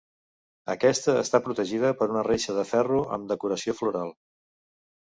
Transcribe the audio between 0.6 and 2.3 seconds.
Aquesta està protegida per una